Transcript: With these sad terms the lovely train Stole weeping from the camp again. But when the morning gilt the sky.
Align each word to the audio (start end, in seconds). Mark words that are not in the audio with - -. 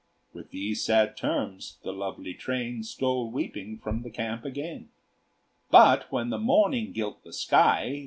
With 0.33 0.49
these 0.49 0.83
sad 0.83 1.15
terms 1.15 1.77
the 1.83 1.93
lovely 1.93 2.33
train 2.33 2.81
Stole 2.81 3.29
weeping 3.29 3.77
from 3.77 4.01
the 4.01 4.09
camp 4.09 4.43
again. 4.45 4.89
But 5.69 6.11
when 6.11 6.31
the 6.31 6.39
morning 6.39 6.91
gilt 6.91 7.23
the 7.23 7.33
sky. 7.33 7.99